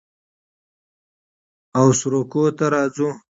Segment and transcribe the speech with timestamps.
[1.79, 3.09] او سروکو ته راځو